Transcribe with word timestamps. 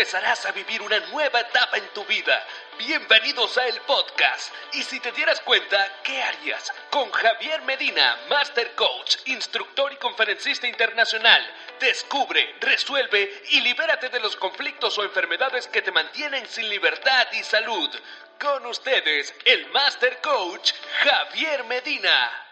empezarás 0.00 0.46
a 0.46 0.52
vivir 0.52 0.80
una 0.80 0.98
nueva 1.08 1.40
etapa 1.40 1.76
en 1.76 1.86
tu 1.88 2.02
vida. 2.06 2.42
Bienvenidos 2.78 3.58
a 3.58 3.66
el 3.66 3.78
podcast. 3.82 4.50
Y 4.72 4.82
si 4.82 4.98
te 4.98 5.12
dieras 5.12 5.42
cuenta, 5.42 6.00
¿qué 6.02 6.22
harías? 6.22 6.72
Con 6.88 7.10
Javier 7.10 7.60
Medina, 7.62 8.18
Master 8.30 8.74
Coach, 8.76 9.16
instructor 9.26 9.92
y 9.92 9.96
conferencista 9.96 10.66
internacional. 10.66 11.46
Descubre, 11.78 12.56
resuelve 12.60 13.42
y 13.50 13.60
libérate 13.60 14.08
de 14.08 14.20
los 14.20 14.36
conflictos 14.36 14.96
o 14.96 15.04
enfermedades 15.04 15.68
que 15.68 15.82
te 15.82 15.92
mantienen 15.92 16.48
sin 16.48 16.70
libertad 16.70 17.26
y 17.32 17.42
salud. 17.42 17.94
Con 18.40 18.64
ustedes, 18.64 19.34
el 19.44 19.66
Master 19.66 20.18
Coach, 20.22 20.72
Javier 21.02 21.64
Medina. 21.64 22.49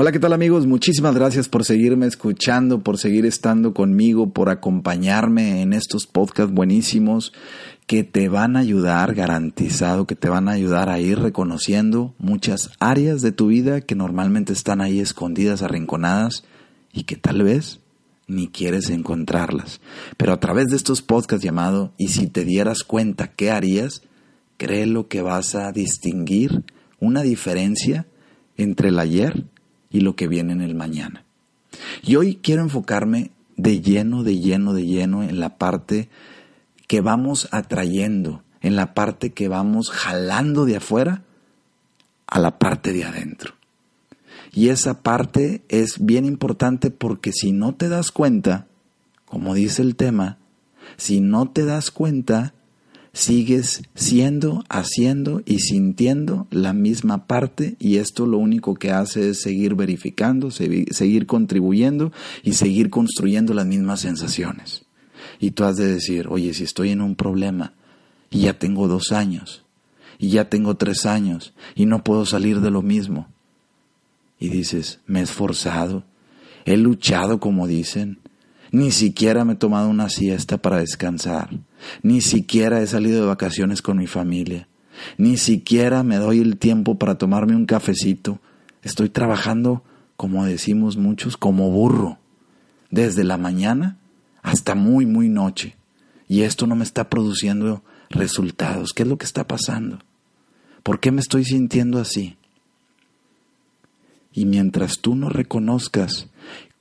Hola, 0.00 0.12
¿qué 0.12 0.20
tal 0.20 0.32
amigos? 0.32 0.64
Muchísimas 0.64 1.14
gracias 1.16 1.48
por 1.48 1.64
seguirme 1.64 2.06
escuchando, 2.06 2.84
por 2.84 2.98
seguir 2.98 3.26
estando 3.26 3.74
conmigo, 3.74 4.32
por 4.32 4.48
acompañarme 4.48 5.60
en 5.60 5.72
estos 5.72 6.06
podcasts 6.06 6.54
buenísimos 6.54 7.32
que 7.88 8.04
te 8.04 8.28
van 8.28 8.56
a 8.56 8.60
ayudar, 8.60 9.16
garantizado, 9.16 10.06
que 10.06 10.14
te 10.14 10.28
van 10.28 10.48
a 10.48 10.52
ayudar 10.52 10.88
a 10.88 11.00
ir 11.00 11.18
reconociendo 11.18 12.14
muchas 12.16 12.70
áreas 12.78 13.22
de 13.22 13.32
tu 13.32 13.48
vida 13.48 13.80
que 13.80 13.96
normalmente 13.96 14.52
están 14.52 14.80
ahí 14.80 15.00
escondidas, 15.00 15.62
arrinconadas 15.62 16.44
y 16.92 17.02
que 17.02 17.16
tal 17.16 17.42
vez 17.42 17.80
ni 18.28 18.46
quieres 18.46 18.90
encontrarlas. 18.90 19.80
Pero 20.16 20.32
a 20.32 20.38
través 20.38 20.68
de 20.68 20.76
estos 20.76 21.02
podcasts 21.02 21.44
llamado 21.44 21.92
Y 21.98 22.08
si 22.08 22.28
te 22.28 22.44
dieras 22.44 22.84
cuenta, 22.84 23.32
¿qué 23.32 23.50
harías? 23.50 24.02
Créelo 24.58 25.08
que 25.08 25.22
vas 25.22 25.56
a 25.56 25.72
distinguir 25.72 26.62
una 27.00 27.22
diferencia 27.22 28.06
entre 28.56 28.90
el 28.90 29.00
ayer 29.00 29.44
y 29.90 30.00
lo 30.00 30.16
que 30.16 30.28
viene 30.28 30.52
en 30.52 30.60
el 30.60 30.74
mañana. 30.74 31.24
Y 32.02 32.16
hoy 32.16 32.38
quiero 32.42 32.62
enfocarme 32.62 33.30
de 33.56 33.80
lleno, 33.80 34.22
de 34.22 34.38
lleno, 34.38 34.72
de 34.72 34.86
lleno 34.86 35.22
en 35.22 35.40
la 35.40 35.58
parte 35.58 36.08
que 36.86 37.00
vamos 37.00 37.48
atrayendo, 37.50 38.42
en 38.60 38.76
la 38.76 38.94
parte 38.94 39.32
que 39.32 39.48
vamos 39.48 39.90
jalando 39.90 40.64
de 40.64 40.76
afuera 40.76 41.22
a 42.26 42.38
la 42.38 42.58
parte 42.58 42.92
de 42.92 43.04
adentro. 43.04 43.54
Y 44.52 44.68
esa 44.68 45.02
parte 45.02 45.62
es 45.68 46.04
bien 46.04 46.24
importante 46.24 46.90
porque 46.90 47.32
si 47.32 47.52
no 47.52 47.74
te 47.74 47.88
das 47.88 48.10
cuenta, 48.10 48.66
como 49.24 49.54
dice 49.54 49.82
el 49.82 49.96
tema, 49.96 50.38
si 50.96 51.20
no 51.20 51.50
te 51.50 51.64
das 51.64 51.90
cuenta, 51.90 52.54
sigues 53.18 53.82
siendo, 53.96 54.64
haciendo 54.68 55.42
y 55.44 55.58
sintiendo 55.58 56.46
la 56.52 56.72
misma 56.72 57.26
parte 57.26 57.74
y 57.80 57.96
esto 57.96 58.26
lo 58.26 58.38
único 58.38 58.76
que 58.76 58.92
hace 58.92 59.30
es 59.30 59.42
seguir 59.42 59.74
verificando, 59.74 60.52
seguir 60.52 61.26
contribuyendo 61.26 62.12
y 62.44 62.52
seguir 62.52 62.90
construyendo 62.90 63.54
las 63.54 63.66
mismas 63.66 64.02
sensaciones. 64.02 64.84
Y 65.40 65.50
tú 65.50 65.64
has 65.64 65.76
de 65.76 65.86
decir, 65.86 66.28
oye, 66.28 66.54
si 66.54 66.62
estoy 66.62 66.90
en 66.90 67.00
un 67.00 67.16
problema 67.16 67.74
y 68.30 68.42
ya 68.42 68.56
tengo 68.56 68.86
dos 68.86 69.10
años 69.10 69.64
y 70.20 70.28
ya 70.28 70.48
tengo 70.48 70.76
tres 70.76 71.04
años 71.04 71.54
y 71.74 71.86
no 71.86 72.04
puedo 72.04 72.24
salir 72.24 72.60
de 72.60 72.70
lo 72.70 72.82
mismo. 72.82 73.26
Y 74.38 74.48
dices, 74.48 75.00
me 75.08 75.18
he 75.18 75.22
esforzado, 75.24 76.04
he 76.66 76.76
luchado 76.76 77.40
como 77.40 77.66
dicen, 77.66 78.20
ni 78.70 78.92
siquiera 78.92 79.44
me 79.44 79.54
he 79.54 79.56
tomado 79.56 79.88
una 79.88 80.08
siesta 80.08 80.58
para 80.58 80.78
descansar. 80.78 81.50
Ni 82.02 82.20
siquiera 82.20 82.80
he 82.80 82.86
salido 82.86 83.20
de 83.20 83.26
vacaciones 83.26 83.82
con 83.82 83.98
mi 83.98 84.06
familia. 84.06 84.68
Ni 85.16 85.36
siquiera 85.36 86.02
me 86.02 86.16
doy 86.16 86.40
el 86.40 86.58
tiempo 86.58 86.98
para 86.98 87.16
tomarme 87.16 87.54
un 87.54 87.66
cafecito. 87.66 88.40
Estoy 88.82 89.08
trabajando, 89.08 89.82
como 90.16 90.44
decimos 90.44 90.96
muchos, 90.96 91.36
como 91.36 91.70
burro. 91.70 92.18
Desde 92.90 93.24
la 93.24 93.38
mañana 93.38 93.98
hasta 94.42 94.74
muy, 94.74 95.06
muy 95.06 95.28
noche. 95.28 95.76
Y 96.28 96.42
esto 96.42 96.66
no 96.66 96.74
me 96.74 96.84
está 96.84 97.08
produciendo 97.08 97.82
resultados. 98.10 98.92
¿Qué 98.92 99.02
es 99.02 99.08
lo 99.08 99.18
que 99.18 99.26
está 99.26 99.46
pasando? 99.46 99.98
¿Por 100.82 101.00
qué 101.00 101.12
me 101.12 101.20
estoy 101.20 101.44
sintiendo 101.44 101.98
así? 101.98 102.36
Y 104.32 104.46
mientras 104.46 105.00
tú 105.00 105.14
no 105.14 105.28
reconozcas 105.28 106.28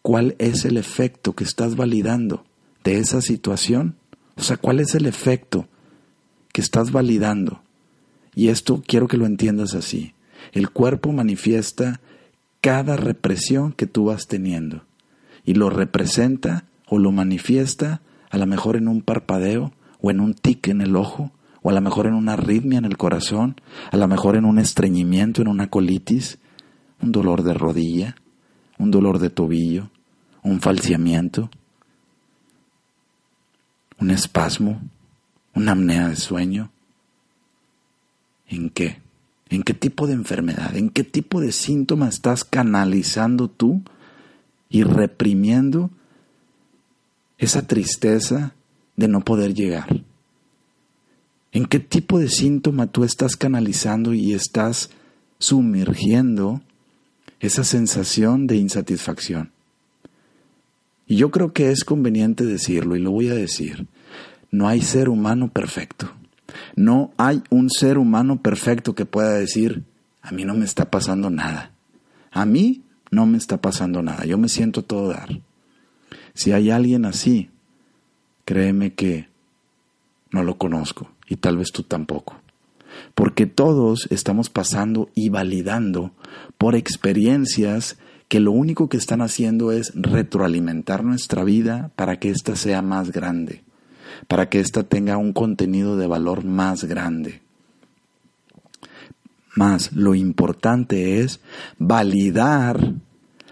cuál 0.01 0.35
es 0.39 0.63
el 0.65 0.77
efecto 0.77 1.33
que 1.33 1.43
estás 1.43 1.75
validando 1.75 2.45
de 2.83 2.99
esa 2.99 3.21
situación, 3.21 3.95
o 4.37 4.41
sea, 4.41 4.57
cuál 4.57 4.79
es 4.79 4.95
el 4.95 5.05
efecto 5.05 5.67
que 6.53 6.61
estás 6.61 6.91
validando. 6.91 7.61
Y 8.35 8.49
esto 8.49 8.83
quiero 8.85 9.07
que 9.07 9.17
lo 9.17 9.25
entiendas 9.25 9.73
así. 9.73 10.13
El 10.51 10.69
cuerpo 10.69 11.11
manifiesta 11.11 11.99
cada 12.61 12.97
represión 12.97 13.73
que 13.73 13.87
tú 13.87 14.05
vas 14.05 14.27
teniendo 14.27 14.83
y 15.43 15.53
lo 15.53 15.69
representa 15.69 16.65
o 16.87 16.99
lo 16.99 17.11
manifiesta 17.11 18.01
a 18.29 18.37
lo 18.37 18.45
mejor 18.45 18.75
en 18.75 18.87
un 18.87 19.01
parpadeo 19.01 19.73
o 20.01 20.11
en 20.11 20.19
un 20.19 20.33
tic 20.33 20.67
en 20.67 20.81
el 20.81 20.95
ojo 20.95 21.31
o 21.61 21.69
a 21.69 21.73
lo 21.73 21.81
mejor 21.81 22.07
en 22.07 22.13
una 22.13 22.33
arritmia 22.33 22.77
en 22.77 22.85
el 22.85 22.97
corazón, 22.97 23.55
a 23.91 23.97
lo 23.97 24.07
mejor 24.07 24.35
en 24.35 24.45
un 24.45 24.59
estreñimiento, 24.59 25.41
en 25.41 25.47
una 25.47 25.69
colitis, 25.69 26.39
un 27.01 27.11
dolor 27.11 27.43
de 27.43 27.53
rodilla, 27.53 28.15
un 28.77 28.91
dolor 28.91 29.19
de 29.19 29.29
tobillo, 29.29 29.89
un 30.43 30.61
falseamiento, 30.61 31.49
un 33.99 34.11
espasmo, 34.11 34.81
una 35.53 35.71
apnea 35.71 36.09
de 36.09 36.15
sueño. 36.15 36.71
¿En 38.47 38.69
qué? 38.69 39.01
¿En 39.49 39.63
qué 39.63 39.73
tipo 39.73 40.07
de 40.07 40.13
enfermedad? 40.13 40.75
¿En 40.75 40.89
qué 40.89 41.03
tipo 41.03 41.41
de 41.41 41.51
síntoma 41.51 42.09
estás 42.09 42.43
canalizando 42.43 43.49
tú 43.49 43.81
y 44.69 44.83
reprimiendo 44.83 45.89
esa 47.37 47.65
tristeza 47.65 48.53
de 48.95 49.07
no 49.07 49.21
poder 49.21 49.53
llegar? 49.53 50.03
¿En 51.51 51.65
qué 51.65 51.79
tipo 51.79 52.19
de 52.19 52.29
síntoma 52.29 52.87
tú 52.87 53.03
estás 53.03 53.35
canalizando 53.35 54.13
y 54.13 54.33
estás 54.33 54.89
sumergiendo 55.39 56.61
esa 57.39 57.63
sensación 57.63 58.47
de 58.47 58.57
insatisfacción? 58.57 59.51
Y 61.07 61.15
yo 61.15 61.31
creo 61.31 61.53
que 61.53 61.71
es 61.71 61.85
conveniente 61.85 62.45
decirlo 62.45 62.95
y 62.95 62.99
lo 62.99 63.11
voy 63.11 63.29
a 63.29 63.33
decir. 63.33 63.87
No 64.51 64.67
hay 64.67 64.81
ser 64.81 65.09
humano 65.09 65.49
perfecto. 65.49 66.11
No 66.75 67.11
hay 67.17 67.41
un 67.49 67.69
ser 67.69 67.97
humano 67.97 68.41
perfecto 68.41 68.93
que 68.95 69.05
pueda 69.05 69.31
decir, 69.33 69.83
a 70.21 70.31
mí 70.31 70.43
no 70.45 70.53
me 70.53 70.65
está 70.65 70.91
pasando 70.91 71.29
nada. 71.29 71.71
A 72.31 72.45
mí 72.45 72.83
no 73.09 73.25
me 73.25 73.37
está 73.37 73.61
pasando 73.61 74.01
nada. 74.01 74.25
Yo 74.25 74.37
me 74.37 74.49
siento 74.49 74.83
todo 74.83 75.09
dar. 75.09 75.41
Si 76.33 76.51
hay 76.51 76.69
alguien 76.69 77.05
así, 77.05 77.49
créeme 78.45 78.93
que 78.93 79.27
no 80.31 80.43
lo 80.43 80.57
conozco 80.57 81.11
y 81.27 81.37
tal 81.37 81.57
vez 81.57 81.71
tú 81.71 81.83
tampoco. 81.83 82.35
Porque 83.15 83.45
todos 83.45 84.07
estamos 84.11 84.49
pasando 84.49 85.09
y 85.15 85.29
validando 85.29 86.11
por 86.57 86.75
experiencias 86.75 87.97
que 88.27 88.39
lo 88.39 88.51
único 88.51 88.89
que 88.89 88.97
están 88.97 89.21
haciendo 89.21 89.71
es 89.71 89.93
retroalimentar 89.95 91.03
nuestra 91.03 91.43
vida 91.43 91.91
para 91.95 92.19
que 92.19 92.29
ésta 92.29 92.55
sea 92.55 92.81
más 92.81 93.11
grande, 93.11 93.63
para 94.27 94.49
que 94.49 94.59
ésta 94.59 94.83
tenga 94.83 95.17
un 95.17 95.33
contenido 95.33 95.95
de 95.97 96.07
valor 96.07 96.43
más 96.43 96.83
grande. 96.83 97.41
Más, 99.55 99.93
lo 99.93 100.13
importante 100.13 101.21
es 101.21 101.39
validar 101.79 102.93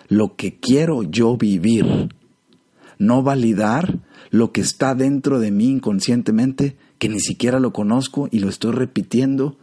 lo 0.07 0.35
que 0.35 0.59
quiero 0.59 1.03
yo 1.03 1.37
vivir, 1.37 2.13
no 2.99 3.23
validar 3.23 3.99
lo 4.29 4.51
que 4.51 4.61
está 4.61 4.93
dentro 4.93 5.39
de 5.39 5.51
mí 5.51 5.69
inconscientemente, 5.69 6.75
que 6.99 7.09
ni 7.09 7.19
siquiera 7.19 7.59
lo 7.59 7.73
conozco 7.73 8.27
y 8.31 8.39
lo 8.39 8.49
estoy 8.49 8.73
repitiendo, 8.73 9.57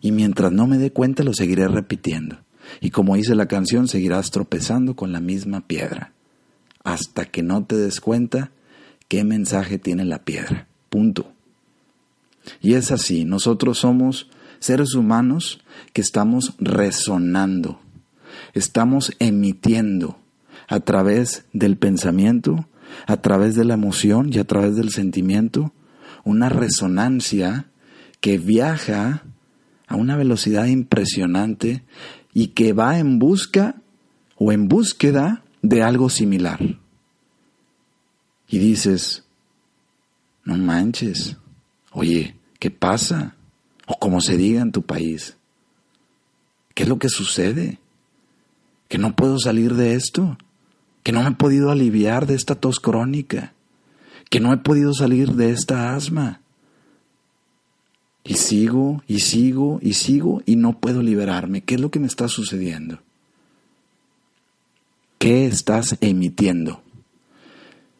y 0.00 0.12
mientras 0.12 0.52
no 0.52 0.66
me 0.66 0.78
dé 0.78 0.92
cuenta 0.92 1.22
lo 1.22 1.32
seguiré 1.32 1.68
repitiendo. 1.68 2.38
Y 2.80 2.90
como 2.90 3.16
dice 3.16 3.34
la 3.34 3.46
canción, 3.46 3.88
seguirás 3.88 4.30
tropezando 4.30 4.96
con 4.96 5.12
la 5.12 5.20
misma 5.20 5.66
piedra, 5.66 6.12
hasta 6.84 7.24
que 7.24 7.42
no 7.42 7.64
te 7.64 7.76
des 7.76 8.00
cuenta 8.00 8.50
qué 9.08 9.24
mensaje 9.24 9.78
tiene 9.78 10.04
la 10.04 10.24
piedra. 10.24 10.66
Punto. 10.88 11.32
Y 12.60 12.74
es 12.74 12.92
así, 12.92 13.24
nosotros 13.24 13.78
somos 13.78 14.28
seres 14.58 14.94
humanos 14.94 15.60
que 15.92 16.00
estamos 16.00 16.54
resonando, 16.58 17.80
estamos 18.54 19.12
emitiendo 19.18 20.18
a 20.68 20.80
través 20.80 21.44
del 21.52 21.76
pensamiento, 21.76 22.68
a 23.06 23.18
través 23.18 23.54
de 23.54 23.64
la 23.64 23.74
emoción 23.74 24.32
y 24.32 24.38
a 24.38 24.44
través 24.44 24.76
del 24.76 24.90
sentimiento, 24.90 25.72
una 26.24 26.48
resonancia 26.48 27.66
que 28.20 28.38
viaja 28.38 29.24
a 29.86 29.96
una 29.96 30.16
velocidad 30.16 30.66
impresionante 30.66 31.84
y 32.38 32.48
que 32.48 32.74
va 32.74 32.98
en 32.98 33.18
busca 33.18 33.76
o 34.36 34.52
en 34.52 34.68
búsqueda 34.68 35.42
de 35.62 35.82
algo 35.82 36.10
similar. 36.10 36.60
Y 38.46 38.58
dices, 38.58 39.24
no 40.44 40.58
manches, 40.58 41.38
oye, 41.92 42.36
¿qué 42.58 42.70
pasa? 42.70 43.36
O 43.86 43.98
como 43.98 44.20
se 44.20 44.36
diga 44.36 44.60
en 44.60 44.70
tu 44.70 44.82
país, 44.82 45.38
¿qué 46.74 46.82
es 46.82 46.90
lo 46.90 46.98
que 46.98 47.08
sucede? 47.08 47.78
Que 48.88 48.98
no 48.98 49.16
puedo 49.16 49.38
salir 49.38 49.72
de 49.72 49.94
esto, 49.94 50.36
que 51.04 51.12
no 51.12 51.22
me 51.22 51.30
he 51.30 51.36
podido 51.36 51.70
aliviar 51.70 52.26
de 52.26 52.34
esta 52.34 52.54
tos 52.54 52.80
crónica, 52.80 53.54
que 54.28 54.40
no 54.40 54.52
he 54.52 54.58
podido 54.58 54.92
salir 54.92 55.36
de 55.36 55.52
esta 55.52 55.94
asma. 55.94 56.42
Y 58.28 58.34
sigo, 58.34 59.04
y 59.06 59.20
sigo, 59.20 59.78
y 59.80 59.92
sigo, 59.92 60.42
y 60.46 60.56
no 60.56 60.80
puedo 60.80 61.00
liberarme. 61.00 61.60
¿Qué 61.60 61.76
es 61.76 61.80
lo 61.80 61.92
que 61.92 62.00
me 62.00 62.08
está 62.08 62.26
sucediendo? 62.26 62.98
¿Qué 65.18 65.46
estás 65.46 65.96
emitiendo? 66.00 66.82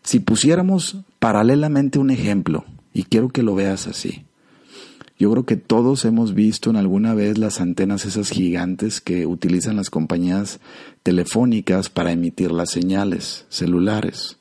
Si 0.02 0.19
pusiéramos 0.19 0.96
paralelamente 1.20 2.00
un 2.00 2.11
ejemplo, 2.11 2.64
y 2.93 3.05
quiero 3.05 3.28
que 3.28 3.44
lo 3.44 3.55
veas 3.55 3.87
así, 3.87 4.25
yo 5.17 5.31
creo 5.31 5.46
que 5.46 5.56
todos 5.56 6.05
hemos 6.05 6.34
visto 6.34 6.70
en 6.70 6.76
alguna 6.76 7.14
vez 7.14 7.38
las 7.38 7.61
antenas 7.61 8.05
esas 8.05 8.31
gigantes 8.31 9.00
que 9.00 9.26
utilizan 9.26 9.76
las 9.76 9.90
compañías 9.90 10.58
telefónicas 11.05 11.88
para 11.88 12.11
emitir 12.11 12.50
las 12.50 12.70
señales 12.70 13.46
celulares, 13.49 14.38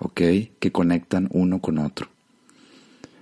¿ok? 0.00 0.20
Que 0.58 0.72
conectan 0.72 1.28
uno 1.32 1.60
con 1.60 1.78
otro. 1.78 2.08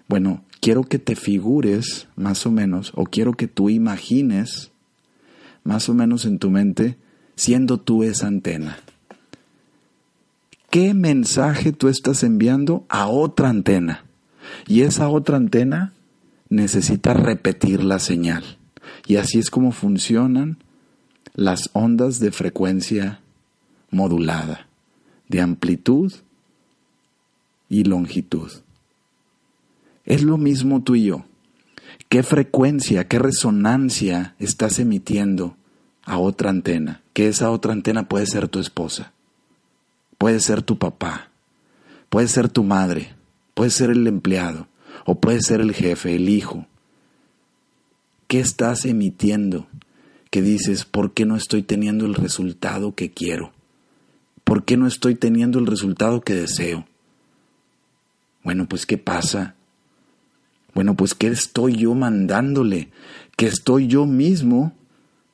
Bueno, 0.08 0.42
quiero 0.60 0.84
que 0.84 0.98
te 0.98 1.16
figures 1.16 2.08
más 2.16 2.46
o 2.46 2.50
menos, 2.50 2.92
o 2.94 3.04
quiero 3.04 3.34
que 3.34 3.48
tú 3.48 3.70
imagines 3.70 4.70
más 5.64 5.88
o 5.88 5.94
menos 5.94 6.24
en 6.24 6.38
tu 6.38 6.50
mente 6.50 6.96
siendo 7.36 7.78
tú 7.78 8.02
esa 8.02 8.26
antena. 8.26 8.78
¿Qué 10.70 10.92
mensaje 10.92 11.72
tú 11.72 11.88
estás 11.88 12.22
enviando 12.22 12.84
a 12.88 13.08
otra 13.08 13.48
antena? 13.48 14.04
Y 14.66 14.82
esa 14.82 15.08
otra 15.08 15.36
antena 15.36 15.92
necesita 16.50 17.14
repetir 17.14 17.82
la 17.82 17.98
señal. 17.98 18.58
Y 19.06 19.16
así 19.16 19.38
es 19.38 19.50
como 19.50 19.72
funcionan 19.72 20.58
las 21.34 21.70
ondas 21.72 22.18
de 22.18 22.32
frecuencia 22.32 23.20
modulada, 23.90 24.66
de 25.28 25.40
amplitud 25.40 26.12
y 27.68 27.84
longitud. 27.84 28.50
Es 30.08 30.22
lo 30.22 30.38
mismo 30.38 30.82
tú 30.82 30.94
y 30.94 31.04
yo. 31.04 31.26
¿Qué 32.08 32.22
frecuencia, 32.22 33.06
qué 33.06 33.18
resonancia 33.18 34.34
estás 34.38 34.78
emitiendo 34.78 35.54
a 36.02 36.16
otra 36.16 36.48
antena? 36.48 37.02
Que 37.12 37.28
esa 37.28 37.50
otra 37.50 37.74
antena 37.74 38.08
puede 38.08 38.24
ser 38.24 38.48
tu 38.48 38.58
esposa, 38.58 39.12
puede 40.16 40.40
ser 40.40 40.62
tu 40.62 40.78
papá, 40.78 41.28
puede 42.08 42.26
ser 42.26 42.48
tu 42.48 42.64
madre, 42.64 43.14
puede 43.52 43.68
ser 43.68 43.90
el 43.90 44.06
empleado, 44.06 44.66
o 45.04 45.20
puede 45.20 45.42
ser 45.42 45.60
el 45.60 45.74
jefe, 45.74 46.14
el 46.14 46.30
hijo. 46.30 46.66
¿Qué 48.28 48.40
estás 48.40 48.86
emitiendo? 48.86 49.66
Que 50.30 50.40
dices, 50.40 50.86
¿por 50.86 51.12
qué 51.12 51.26
no 51.26 51.36
estoy 51.36 51.62
teniendo 51.62 52.06
el 52.06 52.14
resultado 52.14 52.94
que 52.94 53.10
quiero? 53.12 53.52
¿Por 54.42 54.64
qué 54.64 54.78
no 54.78 54.86
estoy 54.86 55.16
teniendo 55.16 55.58
el 55.58 55.66
resultado 55.66 56.22
que 56.22 56.32
deseo? 56.32 56.86
Bueno, 58.42 58.66
pues 58.66 58.86
¿qué 58.86 58.96
pasa? 58.96 59.54
Bueno, 60.74 60.94
pues 60.94 61.14
¿qué 61.14 61.28
estoy 61.28 61.76
yo 61.76 61.94
mandándole? 61.94 62.90
Que 63.36 63.46
estoy 63.46 63.86
yo 63.86 64.06
mismo 64.06 64.72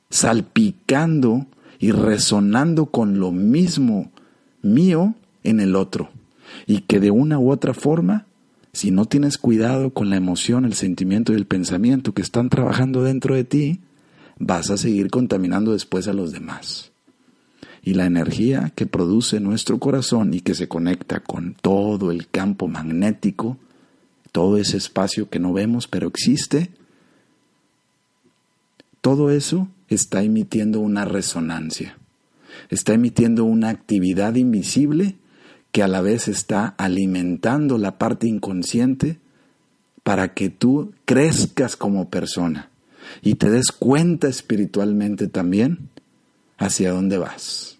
salpicando 0.09 1.45
y 1.79 1.91
resonando 1.91 2.87
con 2.87 3.19
lo 3.19 3.31
mismo 3.31 4.11
mío 4.61 5.15
en 5.43 5.59
el 5.59 5.75
otro. 5.75 6.09
Y 6.67 6.81
que 6.81 6.99
de 6.99 7.11
una 7.11 7.39
u 7.39 7.51
otra 7.51 7.73
forma 7.73 8.25
si 8.75 8.91
no 8.91 9.05
tienes 9.05 9.37
cuidado 9.37 9.91
con 9.91 10.09
la 10.09 10.17
emoción, 10.17 10.65
el 10.65 10.73
sentimiento 10.73 11.31
y 11.31 11.37
el 11.37 11.45
pensamiento 11.45 12.13
que 12.13 12.21
están 12.21 12.49
trabajando 12.49 13.03
dentro 13.03 13.33
de 13.33 13.45
ti, 13.45 13.79
vas 14.37 14.69
a 14.69 14.75
seguir 14.75 15.09
contaminando 15.09 15.71
después 15.71 16.09
a 16.09 16.13
los 16.13 16.33
demás. 16.33 16.91
Y 17.81 17.93
la 17.93 18.05
energía 18.05 18.73
que 18.75 18.85
produce 18.85 19.39
nuestro 19.39 19.79
corazón 19.79 20.33
y 20.33 20.41
que 20.41 20.55
se 20.55 20.67
conecta 20.67 21.21
con 21.21 21.55
todo 21.61 22.11
el 22.11 22.27
campo 22.27 22.67
magnético, 22.67 23.57
todo 24.35 24.57
ese 24.57 24.75
espacio 24.75 25.29
que 25.29 25.39
no 25.39 25.53
vemos 25.53 25.87
pero 25.87 26.09
existe, 26.09 26.69
todo 28.99 29.31
eso 29.31 29.69
está 29.87 30.23
emitiendo 30.23 30.81
una 30.81 31.05
resonancia, 31.05 31.97
está 32.69 32.93
emitiendo 32.93 33.45
una 33.45 33.69
actividad 33.69 34.35
invisible 34.35 35.15
que 35.71 35.83
a 35.83 35.87
la 35.87 36.01
vez 36.01 36.27
está 36.27 36.75
alimentando 36.77 37.77
la 37.77 37.97
parte 37.97 38.27
inconsciente 38.27 39.19
para 40.03 40.33
que 40.33 40.49
tú 40.49 40.93
crezcas 41.05 41.77
como 41.77 42.09
persona 42.09 42.71
y 43.21 43.35
te 43.35 43.49
des 43.49 43.71
cuenta 43.71 44.27
espiritualmente 44.27 45.29
también 45.29 45.87
hacia 46.57 46.91
dónde 46.91 47.19
vas. 47.19 47.77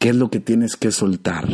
¿Qué 0.00 0.08
es 0.08 0.16
lo 0.16 0.28
que 0.28 0.40
tienes 0.40 0.74
que 0.74 0.90
soltar? 0.90 1.46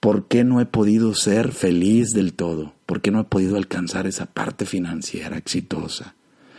¿Por 0.00 0.28
qué 0.28 0.44
no 0.44 0.60
he 0.60 0.66
podido 0.66 1.14
ser 1.14 1.52
feliz 1.52 2.10
del 2.10 2.34
todo? 2.34 2.74
¿Por 2.86 3.00
qué 3.00 3.10
no 3.10 3.20
he 3.20 3.24
podido 3.24 3.56
alcanzar 3.56 4.06
esa 4.06 4.26
parte 4.26 4.64
financiera 4.64 5.36
exitosa? 5.36 6.14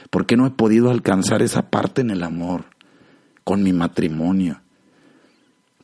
¿Por 0.10 0.26
qué 0.26 0.38
no 0.38 0.46
he 0.46 0.52
podido 0.52 0.90
alcanzar 0.90 1.42
esa 1.42 1.70
parte 1.70 2.02
en 2.02 2.10
el 2.10 2.24
amor, 2.24 2.66
con 3.44 3.64
mi 3.64 3.74
matrimonio? 3.74 4.62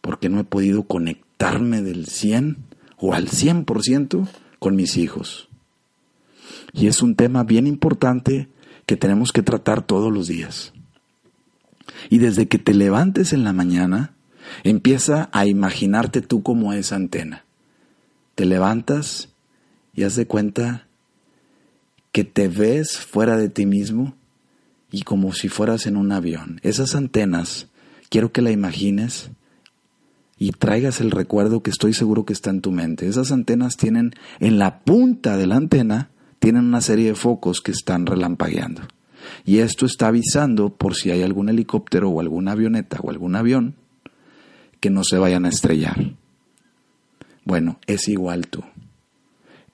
porque 0.06 0.30
no 0.30 0.40
he 0.40 0.44
podido 0.44 0.84
conectarme 0.84 1.82
del 1.82 2.06
100 2.06 2.58
o 2.98 3.16
al 3.16 3.28
100% 3.28 4.28
con 4.60 4.76
mis 4.76 4.98
hijos. 4.98 5.50
Y 6.74 6.86
es 6.86 7.02
un 7.02 7.16
tema 7.16 7.44
bien 7.44 7.66
importante 7.66 8.48
que 8.86 8.98
tenemos 8.98 9.32
que 9.32 9.42
tratar 9.42 9.82
todos 9.82 10.14
los 10.14 10.28
días. 10.28 10.74
Y 12.12 12.20
desde 12.20 12.48
que 12.48 12.60
te 12.60 12.76
levantes 12.76 13.34
en 13.34 13.44
la 13.44 13.52
mañana, 13.52 14.14
empieza 14.64 15.28
a 15.32 15.48
imaginarte 15.48 16.22
tú 16.22 16.44
como 16.44 16.72
esa 16.72 16.98
antena. 16.98 17.45
Te 18.36 18.46
levantas 18.46 19.30
y 19.94 20.04
haz 20.04 20.16
de 20.16 20.28
cuenta 20.28 20.88
que 22.12 22.24
te 22.24 22.48
ves 22.48 22.98
fuera 22.98 23.38
de 23.38 23.50
ti 23.50 23.66
mismo 23.66 24.16
y 24.92 25.02
como 25.02 25.34
si 25.34 25.50
fueras 25.50 25.88
en 25.88 25.98
un 25.98 26.12
avión. 26.12 26.60
Esas 26.64 26.96
antenas, 26.96 27.68
quiero 28.10 28.32
que 28.32 28.42
la 28.42 28.52
imagines 28.52 29.32
y 30.38 30.52
traigas 30.52 31.02
el 31.02 31.12
recuerdo 31.12 31.64
que 31.64 31.70
estoy 31.70 31.94
seguro 31.94 32.26
que 32.26 32.34
está 32.34 32.50
en 32.50 32.62
tu 32.62 32.72
mente. 32.72 33.08
Esas 33.08 33.32
antenas 33.32 33.78
tienen, 33.78 34.14
en 34.40 34.60
la 34.60 34.80
punta 34.80 35.38
de 35.38 35.48
la 35.48 35.56
antena, 35.56 36.10
tienen 36.40 36.66
una 36.66 36.82
serie 36.82 37.08
de 37.08 37.16
focos 37.16 37.62
que 37.62 37.72
están 37.72 38.06
relampagueando. 38.06 38.82
Y 39.46 39.60
esto 39.60 39.86
está 39.86 40.08
avisando 40.08 40.70
por 40.70 40.96
si 40.96 41.12
hay 41.12 41.24
algún 41.24 41.50
helicóptero 41.50 42.10
o 42.10 42.20
alguna 42.20 42.52
avioneta 42.52 43.00
o 43.02 43.10
algún 43.10 43.36
avión 43.36 43.76
que 44.80 44.90
no 44.90 45.04
se 45.04 45.18
vayan 45.18 45.46
a 45.46 45.50
estrellar. 45.50 46.14
Bueno, 47.46 47.80
es 47.88 48.10
igual 48.10 48.48
tú. 48.48 48.64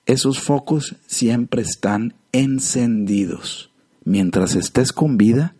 Esos 0.06 0.40
focos 0.40 0.96
siempre 1.06 1.62
están 1.62 2.14
encendidos. 2.32 3.70
Mientras 4.04 4.54
estés 4.54 4.92
con 4.92 5.16
vida, 5.16 5.54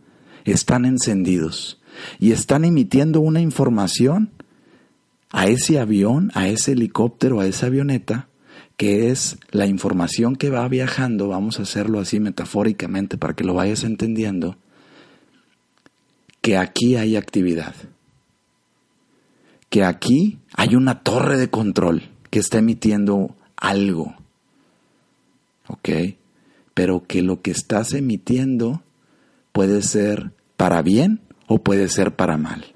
están 0.45 0.85
encendidos 0.85 1.81
y 2.19 2.33
están 2.33 2.65
emitiendo 2.65 3.21
una 3.21 3.41
información 3.41 4.31
a 5.31 5.47
ese 5.47 5.79
avión, 5.79 6.31
a 6.35 6.49
ese 6.49 6.73
helicóptero, 6.73 7.41
a 7.41 7.47
esa 7.47 7.67
avioneta, 7.67 8.29
que 8.77 9.11
es 9.11 9.39
la 9.51 9.67
información 9.67 10.37
que 10.37 10.51
va 10.51 10.67
viajando, 10.69 11.29
vamos 11.29 11.59
a 11.59 11.63
hacerlo 11.63 12.01
así 12.01 12.21
metafóricamente 12.21 13.17
para 13.17 13.35
que 13.35 13.45
lo 13.45 13.55
vayas 13.55 13.85
entendiendo, 13.85 14.57
que 16.41 16.57
aquí 16.57 16.97
hay 16.97 17.17
actividad, 17.17 17.75
que 19.73 19.85
aquí 19.85 20.39
hay 20.55 20.77
una 20.77 21.03
torre 21.03 21.39
de 21.39 21.49
control 21.49 22.11
que 22.29 22.39
está 22.39 22.59
emitiendo 22.59 23.35
algo, 23.57 24.15
¿ok? 25.67 25.89
Pero 26.75 27.07
que 27.07 27.23
lo 27.23 27.41
que 27.41 27.53
estás 27.53 27.95
emitiendo 27.95 28.83
puede 29.51 29.81
ser 29.81 30.33
para 30.59 30.83
bien 30.83 31.23
o 31.47 31.63
puede 31.63 31.89
ser 31.89 32.15
para 32.15 32.37
mal. 32.37 32.75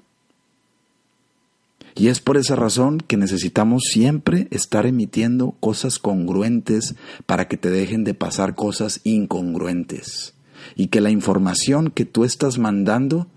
Y 1.93 2.07
es 2.07 2.19
por 2.19 2.35
esa 2.35 2.55
razón 2.55 2.97
que 2.97 3.15
necesitamos 3.15 3.83
siempre 3.91 4.47
estar 4.49 4.87
emitiendo 4.87 5.51
cosas 5.59 5.99
congruentes 5.99 6.95
para 7.27 7.47
que 7.47 7.57
te 7.57 7.69
dejen 7.69 8.05
de 8.05 8.15
pasar 8.15 8.55
cosas 8.55 9.01
incongruentes. 9.03 10.33
Y 10.75 10.87
que 10.87 11.01
la 11.01 11.11
información 11.11 11.91
que 11.91 12.05
tú 12.05 12.23
estás 12.23 12.57
mandando 12.57 13.27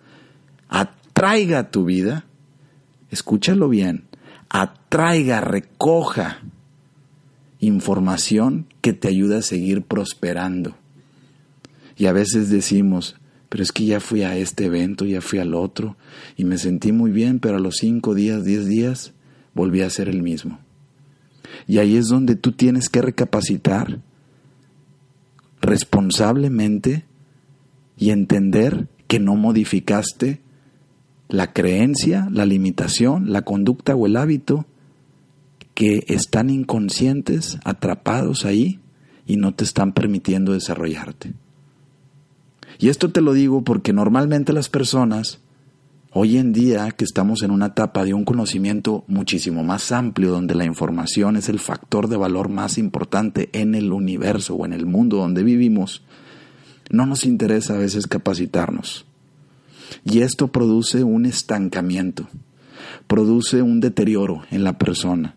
atraiga 0.71 1.59
a 1.59 1.71
tu 1.71 1.85
vida 1.85 2.25
escúchalo 3.11 3.69
bien, 3.69 4.05
atraiga, 4.49 5.41
recoja 5.41 6.41
información 7.61 8.67
que 8.81 8.93
te 8.93 9.09
ayude 9.09 9.39
a 9.39 9.43
seguir 9.43 9.83
prosperando. 9.83 10.77
Y 11.97 12.07
a 12.07 12.13
veces 12.13 12.49
decimos, 12.49 13.17
pero 13.49 13.63
es 13.63 13.73
que 13.73 13.85
ya 13.85 14.01
fui 14.01 14.23
a 14.23 14.37
este 14.37 14.67
evento, 14.67 15.05
ya 15.05 15.21
fui 15.21 15.39
al 15.39 15.55
otro, 15.55 15.97
y 16.37 16.45
me 16.45 16.57
sentí 16.57 16.93
muy 16.93 17.11
bien, 17.11 17.41
pero 17.41 17.57
a 17.57 17.61
los 17.61 17.77
cinco 17.77 18.15
días, 18.15 18.45
diez 18.45 18.67
días, 18.67 19.13
volví 19.55 19.83
a 19.83 19.91
ser 19.91 20.09
el 20.09 20.23
mismo. 20.23 20.59
Y 21.67 21.79
ahí 21.79 21.97
es 21.97 22.09
donde 22.09 22.37
tú 22.37 22.53
tienes 22.53 22.89
que 22.89 23.03
recapacitar 23.03 24.01
responsablemente 25.61 27.05
y 27.99 28.11
entender 28.11 28.89
que 29.07 29.19
no 29.19 29.37
modificaste 29.37 30.41
la 31.31 31.53
creencia, 31.53 32.29
la 32.31 32.45
limitación, 32.45 33.33
la 33.33 33.43
conducta 33.43 33.95
o 33.95 34.07
el 34.07 34.17
hábito 34.17 34.67
que 35.75 36.05
están 36.09 36.51
inconscientes, 36.51 37.59
atrapados 37.65 38.45
ahí 38.45 38.81
y 39.27 39.37
no 39.37 39.55
te 39.55 39.65
están 39.65 39.93
permitiendo 39.93 40.53
desarrollarte. 40.53 41.33
Y 42.79 42.89
esto 42.89 43.11
te 43.11 43.21
lo 43.21 43.33
digo 43.33 43.63
porque 43.63 43.93
normalmente 43.93 44.53
las 44.53 44.69
personas, 44.69 45.39
hoy 46.13 46.39
en 46.39 46.53
día 46.53 46.91
que 46.93 47.05
estamos 47.05 47.43
en 47.43 47.51
una 47.51 47.67
etapa 47.67 48.05
de 48.05 48.15
un 48.15 48.25
conocimiento 48.25 49.05
muchísimo 49.07 49.63
más 49.63 49.93
amplio, 49.93 50.33
donde 50.33 50.55
la 50.55 50.65
información 50.65 51.37
es 51.37 51.49
el 51.49 51.59
factor 51.59 52.09
de 52.09 52.17
valor 52.17 52.49
más 52.49 52.79
importante 52.79 53.51
en 53.53 53.75
el 53.75 53.93
universo 53.93 54.55
o 54.55 54.67
en 54.67 54.73
el 54.73 54.87
mundo 54.87 55.19
donde 55.19 55.43
vivimos, 55.43 56.03
no 56.91 57.07
nos 57.07 57.25
interesa 57.25 57.75
a 57.75 57.79
veces 57.79 58.07
capacitarnos. 58.07 59.07
Y 60.05 60.21
esto 60.21 60.49
produce 60.49 61.05
un 61.05 61.27
estancamiento, 61.27 62.29
produce 63.07 63.63
un 63.63 63.81
deterioro 63.81 64.43
en 64.51 64.65
la 64.65 64.79
persona, 64.79 65.37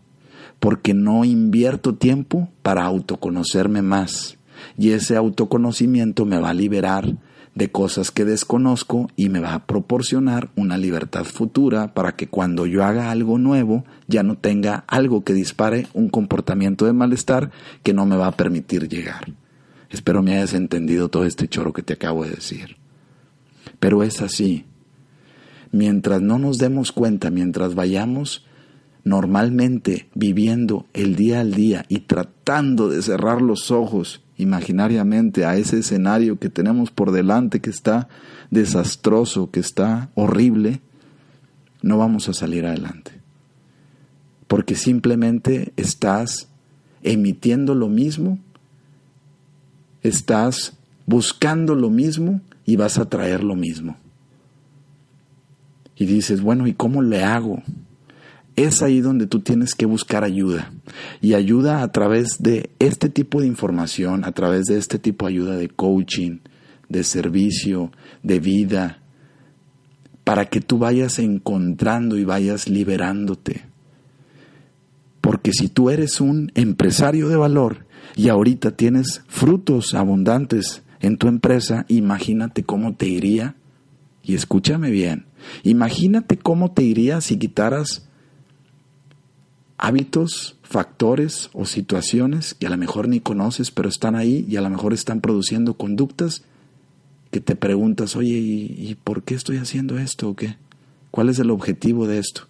porque 0.60 0.94
no 0.94 1.24
invierto 1.24 1.94
tiempo 1.94 2.48
para 2.62 2.84
autoconocerme 2.84 3.82
más. 3.82 4.36
Y 4.78 4.90
ese 4.90 5.16
autoconocimiento 5.16 6.24
me 6.24 6.38
va 6.38 6.50
a 6.50 6.54
liberar 6.54 7.16
de 7.54 7.70
cosas 7.70 8.10
que 8.10 8.24
desconozco 8.24 9.10
y 9.16 9.28
me 9.28 9.40
va 9.40 9.54
a 9.54 9.66
proporcionar 9.66 10.50
una 10.56 10.76
libertad 10.76 11.24
futura 11.24 11.94
para 11.94 12.16
que 12.16 12.28
cuando 12.28 12.66
yo 12.66 12.84
haga 12.84 13.10
algo 13.10 13.38
nuevo 13.38 13.84
ya 14.08 14.22
no 14.22 14.36
tenga 14.36 14.84
algo 14.88 15.22
que 15.22 15.34
dispare 15.34 15.86
un 15.94 16.08
comportamiento 16.08 16.86
de 16.86 16.92
malestar 16.92 17.50
que 17.82 17.94
no 17.94 18.06
me 18.06 18.16
va 18.16 18.26
a 18.28 18.36
permitir 18.36 18.88
llegar. 18.88 19.32
Espero 19.90 20.22
me 20.22 20.34
hayas 20.34 20.54
entendido 20.54 21.08
todo 21.08 21.24
este 21.24 21.46
choro 21.46 21.72
que 21.72 21.82
te 21.82 21.92
acabo 21.92 22.24
de 22.24 22.30
decir. 22.30 22.76
Pero 23.80 24.02
es 24.02 24.22
así. 24.22 24.64
Mientras 25.72 26.22
no 26.22 26.38
nos 26.38 26.58
demos 26.58 26.92
cuenta, 26.92 27.30
mientras 27.30 27.74
vayamos 27.74 28.44
normalmente 29.04 30.08
viviendo 30.14 30.86
el 30.94 31.14
día 31.14 31.40
al 31.40 31.52
día 31.52 31.84
y 31.88 32.00
tratando 32.00 32.88
de 32.88 33.02
cerrar 33.02 33.42
los 33.42 33.70
ojos 33.70 34.22
imaginariamente 34.38 35.44
a 35.44 35.56
ese 35.56 35.78
escenario 35.78 36.38
que 36.38 36.48
tenemos 36.48 36.90
por 36.90 37.12
delante 37.12 37.60
que 37.60 37.70
está 37.70 38.08
desastroso, 38.50 39.50
que 39.50 39.60
está 39.60 40.10
horrible, 40.14 40.80
no 41.82 41.98
vamos 41.98 42.28
a 42.28 42.32
salir 42.32 42.66
adelante. 42.66 43.12
Porque 44.48 44.74
simplemente 44.74 45.72
estás 45.76 46.48
emitiendo 47.02 47.74
lo 47.74 47.88
mismo, 47.88 48.38
estás 50.02 50.76
buscando 51.06 51.74
lo 51.74 51.90
mismo 51.90 52.40
y 52.64 52.76
vas 52.76 52.98
a 52.98 53.08
traer 53.08 53.42
lo 53.44 53.54
mismo. 53.54 53.96
Y 55.96 56.06
dices, 56.06 56.40
bueno, 56.40 56.66
¿y 56.66 56.74
cómo 56.74 57.02
le 57.02 57.22
hago? 57.22 57.62
es 58.56 58.82
ahí 58.82 59.00
donde 59.00 59.26
tú 59.26 59.40
tienes 59.40 59.74
que 59.74 59.86
buscar 59.86 60.24
ayuda. 60.24 60.72
Y 61.20 61.34
ayuda 61.34 61.82
a 61.82 61.90
través 61.90 62.38
de 62.40 62.70
este 62.78 63.08
tipo 63.08 63.40
de 63.40 63.46
información, 63.46 64.24
a 64.24 64.32
través 64.32 64.66
de 64.66 64.78
este 64.78 64.98
tipo 64.98 65.26
de 65.26 65.32
ayuda 65.32 65.56
de 65.56 65.68
coaching, 65.68 66.38
de 66.88 67.04
servicio, 67.04 67.90
de 68.22 68.40
vida, 68.40 69.00
para 70.22 70.46
que 70.46 70.60
tú 70.60 70.78
vayas 70.78 71.18
encontrando 71.18 72.16
y 72.16 72.24
vayas 72.24 72.68
liberándote. 72.68 73.62
Porque 75.20 75.52
si 75.52 75.68
tú 75.68 75.90
eres 75.90 76.20
un 76.20 76.52
empresario 76.54 77.28
de 77.28 77.36
valor 77.36 77.86
y 78.14 78.28
ahorita 78.28 78.72
tienes 78.72 79.22
frutos 79.26 79.94
abundantes 79.94 80.82
en 81.04 81.18
tu 81.18 81.28
empresa, 81.28 81.84
imagínate 81.88 82.64
cómo 82.64 82.94
te 82.94 83.06
iría, 83.06 83.56
y 84.22 84.34
escúchame 84.34 84.90
bien, 84.90 85.26
imagínate 85.62 86.38
cómo 86.38 86.72
te 86.72 86.82
iría 86.82 87.20
si 87.20 87.36
quitaras 87.36 88.08
hábitos, 89.76 90.56
factores 90.62 91.50
o 91.52 91.66
situaciones 91.66 92.54
que 92.54 92.66
a 92.66 92.70
lo 92.70 92.78
mejor 92.78 93.08
ni 93.08 93.20
conoces, 93.20 93.70
pero 93.70 93.90
están 93.90 94.14
ahí 94.16 94.46
y 94.48 94.56
a 94.56 94.62
lo 94.62 94.70
mejor 94.70 94.94
están 94.94 95.20
produciendo 95.20 95.74
conductas 95.74 96.42
que 97.30 97.40
te 97.40 97.54
preguntas, 97.54 98.16
oye, 98.16 98.38
¿y, 98.38 98.96
por 99.04 99.24
qué 99.24 99.34
estoy 99.34 99.58
haciendo 99.58 99.98
esto 99.98 100.30
o 100.30 100.34
qué? 100.34 100.56
¿Cuál 101.10 101.28
es 101.28 101.38
el 101.38 101.50
objetivo 101.50 102.06
de 102.06 102.16
esto? 102.18 102.48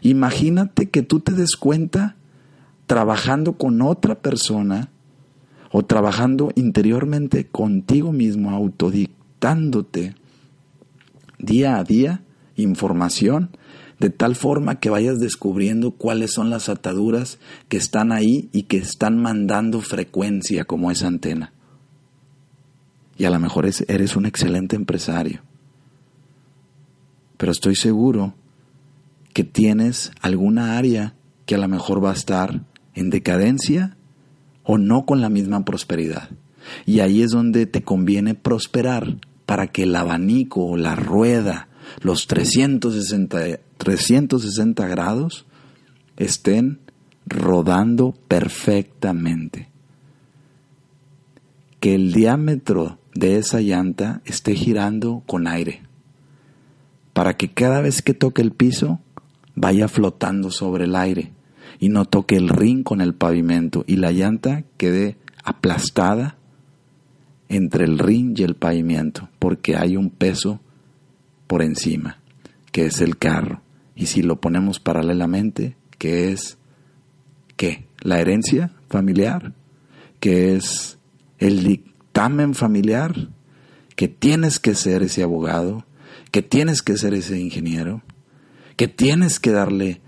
Imagínate 0.00 0.90
que 0.90 1.02
tú 1.02 1.18
te 1.18 1.32
des 1.32 1.56
cuenta 1.56 2.14
trabajando 2.86 3.54
con 3.54 3.82
otra 3.82 4.20
persona 4.20 4.90
o 5.70 5.84
trabajando 5.84 6.50
interiormente 6.56 7.46
contigo 7.46 8.12
mismo, 8.12 8.50
autodictándote 8.50 10.14
día 11.38 11.78
a 11.78 11.84
día 11.84 12.22
información 12.56 13.56
de 13.98 14.10
tal 14.10 14.34
forma 14.34 14.80
que 14.80 14.90
vayas 14.90 15.20
descubriendo 15.20 15.92
cuáles 15.92 16.32
son 16.32 16.48
las 16.48 16.68
ataduras 16.68 17.38
que 17.68 17.76
están 17.76 18.12
ahí 18.12 18.48
y 18.52 18.62
que 18.62 18.78
están 18.78 19.20
mandando 19.20 19.80
frecuencia 19.82 20.64
como 20.64 20.90
esa 20.90 21.06
antena. 21.06 21.52
Y 23.18 23.26
a 23.26 23.30
lo 23.30 23.38
mejor 23.38 23.66
eres 23.66 24.16
un 24.16 24.24
excelente 24.24 24.74
empresario, 24.74 25.42
pero 27.36 27.52
estoy 27.52 27.76
seguro 27.76 28.34
que 29.34 29.44
tienes 29.44 30.12
alguna 30.22 30.78
área 30.78 31.14
que 31.44 31.54
a 31.54 31.58
lo 31.58 31.68
mejor 31.68 32.02
va 32.02 32.10
a 32.10 32.14
estar 32.14 32.62
en 32.94 33.10
decadencia 33.10 33.98
o 34.70 34.78
no 34.78 35.04
con 35.04 35.20
la 35.20 35.28
misma 35.28 35.64
prosperidad. 35.64 36.30
Y 36.86 37.00
ahí 37.00 37.22
es 37.22 37.32
donde 37.32 37.66
te 37.66 37.82
conviene 37.82 38.36
prosperar 38.36 39.16
para 39.44 39.66
que 39.66 39.82
el 39.82 39.96
abanico 39.96 40.64
o 40.64 40.76
la 40.76 40.94
rueda, 40.94 41.66
los 42.02 42.28
360 42.28 43.58
360 43.78 44.86
grados 44.86 45.46
estén 46.16 46.78
rodando 47.26 48.14
perfectamente. 48.28 49.70
Que 51.80 51.96
el 51.96 52.12
diámetro 52.12 53.00
de 53.12 53.38
esa 53.38 53.60
llanta 53.60 54.22
esté 54.24 54.54
girando 54.54 55.24
con 55.26 55.48
aire, 55.48 55.82
para 57.12 57.36
que 57.36 57.52
cada 57.52 57.80
vez 57.80 58.02
que 58.02 58.14
toque 58.14 58.40
el 58.40 58.52
piso 58.52 59.00
vaya 59.56 59.88
flotando 59.88 60.52
sobre 60.52 60.84
el 60.84 60.94
aire 60.94 61.32
y 61.80 61.88
no 61.88 62.04
toque 62.04 62.36
el 62.36 62.50
ring 62.50 62.84
con 62.84 63.00
el 63.00 63.14
pavimento 63.14 63.84
y 63.86 63.96
la 63.96 64.12
llanta 64.12 64.64
quede 64.76 65.16
aplastada 65.42 66.36
entre 67.48 67.84
el 67.84 67.98
ring 67.98 68.38
y 68.38 68.44
el 68.44 68.54
pavimento, 68.54 69.28
porque 69.38 69.76
hay 69.76 69.96
un 69.96 70.10
peso 70.10 70.60
por 71.46 71.62
encima, 71.62 72.20
que 72.70 72.84
es 72.86 73.00
el 73.00 73.16
carro. 73.16 73.62
Y 73.96 74.06
si 74.06 74.22
lo 74.22 74.40
ponemos 74.40 74.78
paralelamente, 74.78 75.74
¿qué 75.98 76.30
es 76.30 76.58
qué? 77.56 77.86
La 78.02 78.20
herencia 78.20 78.70
familiar, 78.88 79.54
que 80.20 80.54
es 80.54 80.98
el 81.38 81.64
dictamen 81.64 82.54
familiar, 82.54 83.30
que 83.96 84.06
tienes 84.06 84.60
que 84.60 84.74
ser 84.74 85.02
ese 85.02 85.22
abogado, 85.22 85.86
que 86.30 86.42
tienes 86.42 86.82
que 86.82 86.96
ser 86.96 87.14
ese 87.14 87.40
ingeniero, 87.40 88.02
que 88.76 88.86
tienes 88.86 89.40
que 89.40 89.50
darle 89.50 90.00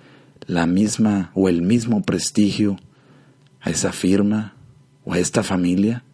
la 0.47 0.67
misma 0.67 1.31
o 1.35 1.49
el 1.49 1.63
mismo 1.63 2.03
prestigio 2.03 2.77
a 3.61 3.71
esa 3.71 3.93
firma 3.93 4.55
o 5.05 5.15
a 5.15 5.19
esta 5.19 5.43
familia. 5.43 6.05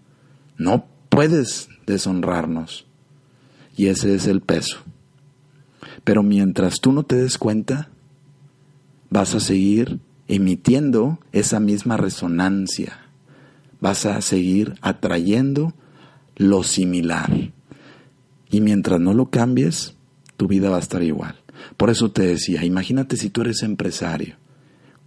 No 0.56 0.86
puedes 1.08 1.68
deshonrarnos. 1.86 2.86
Y 3.76 3.86
ese 3.86 4.14
es 4.14 4.26
el 4.26 4.40
peso. 4.40 4.78
Pero 6.04 6.22
mientras 6.22 6.80
tú 6.80 6.92
no 6.92 7.04
te 7.04 7.16
des 7.16 7.38
cuenta, 7.38 7.88
vas 9.10 9.34
a 9.34 9.40
seguir 9.40 10.00
emitiendo 10.26 11.18
esa 11.32 11.60
misma 11.60 11.96
resonancia. 11.96 12.98
Vas 13.80 14.06
a 14.06 14.20
seguir 14.20 14.74
atrayendo 14.80 15.74
lo 16.36 16.62
similar. 16.62 17.30
Y 18.50 18.60
mientras 18.60 19.00
no 19.00 19.14
lo 19.14 19.30
cambies, 19.30 19.94
tu 20.36 20.48
vida 20.48 20.70
va 20.70 20.76
a 20.76 20.80
estar 20.80 21.02
igual. 21.02 21.36
Por 21.76 21.90
eso 21.90 22.10
te 22.10 22.22
decía, 22.22 22.64
imagínate 22.64 23.16
si 23.16 23.30
tú 23.30 23.42
eres 23.42 23.62
empresario. 23.62 24.36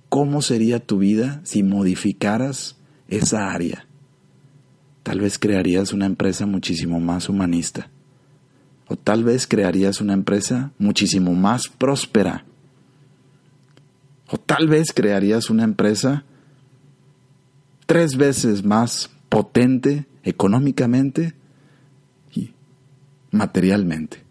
¿Cómo 0.09 0.41
sería 0.41 0.79
tu 0.79 0.99
vida 0.99 1.41
si 1.43 1.63
modificaras 1.63 2.77
esa 3.07 3.51
área? 3.51 3.87
Tal 5.03 5.19
vez 5.19 5.39
crearías 5.39 5.93
una 5.93 6.05
empresa 6.05 6.45
muchísimo 6.45 6.99
más 6.99 7.29
humanista 7.29 7.89
o 8.91 8.97
tal 8.97 9.23
vez 9.23 9.47
crearías 9.47 10.01
una 10.01 10.11
empresa 10.11 10.73
muchísimo 10.77 11.33
más 11.33 11.69
próspera, 11.69 12.43
O 14.27 14.37
tal 14.37 14.67
vez 14.67 14.91
crearías 14.93 15.49
una 15.49 15.63
empresa 15.63 16.25
tres 17.85 18.17
veces 18.17 18.65
más 18.65 19.09
potente 19.29 20.05
económicamente 20.23 21.33
y 22.33 22.51
materialmente. 23.31 24.23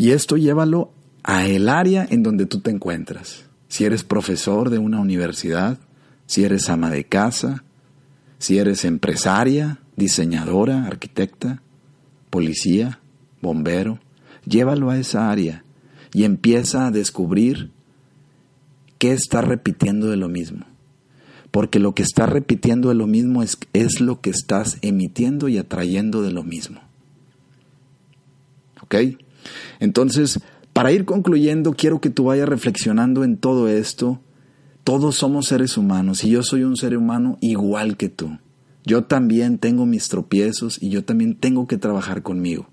Y 0.00 0.12
esto 0.12 0.38
llévalo 0.38 0.94
a 1.22 1.46
el 1.46 1.68
área 1.68 2.06
en 2.08 2.22
donde 2.22 2.46
tú 2.46 2.60
te 2.60 2.70
encuentras. 2.70 3.44
Si 3.68 3.84
eres 3.84 4.02
profesor 4.02 4.70
de 4.70 4.78
una 4.78 4.98
universidad, 4.98 5.76
si 6.24 6.42
eres 6.42 6.70
ama 6.70 6.88
de 6.88 7.04
casa, 7.04 7.64
si 8.38 8.56
eres 8.56 8.86
empresaria, 8.86 9.78
diseñadora, 9.96 10.86
arquitecta, 10.86 11.60
policía, 12.30 13.00
bombero, 13.42 13.98
llévalo 14.46 14.88
a 14.88 14.96
esa 14.96 15.30
área 15.30 15.66
y 16.14 16.24
empieza 16.24 16.86
a 16.86 16.90
descubrir 16.90 17.70
qué 18.96 19.12
está 19.12 19.42
repitiendo 19.42 20.08
de 20.08 20.16
lo 20.16 20.30
mismo. 20.30 20.64
Porque 21.50 21.78
lo 21.78 21.94
que 21.94 22.04
estás 22.04 22.30
repitiendo 22.30 22.88
de 22.88 22.94
lo 22.94 23.06
mismo 23.06 23.42
es, 23.42 23.58
es 23.74 24.00
lo 24.00 24.22
que 24.22 24.30
estás 24.30 24.78
emitiendo 24.80 25.48
y 25.48 25.58
atrayendo 25.58 26.22
de 26.22 26.32
lo 26.32 26.42
mismo. 26.42 26.80
¿Ok? 28.80 28.94
Entonces, 29.78 30.40
para 30.72 30.92
ir 30.92 31.04
concluyendo, 31.04 31.74
quiero 31.74 32.00
que 32.00 32.10
tú 32.10 32.24
vayas 32.24 32.48
reflexionando 32.48 33.24
en 33.24 33.36
todo 33.36 33.68
esto. 33.68 34.20
Todos 34.84 35.16
somos 35.16 35.46
seres 35.46 35.76
humanos 35.76 36.24
y 36.24 36.30
yo 36.30 36.42
soy 36.42 36.62
un 36.62 36.76
ser 36.76 36.96
humano 36.96 37.36
igual 37.40 37.96
que 37.96 38.08
tú. 38.08 38.38
Yo 38.84 39.04
también 39.04 39.58
tengo 39.58 39.84
mis 39.84 40.08
tropiezos 40.08 40.82
y 40.82 40.88
yo 40.88 41.04
también 41.04 41.34
tengo 41.34 41.66
que 41.66 41.76
trabajar 41.76 42.22
conmigo. 42.22 42.68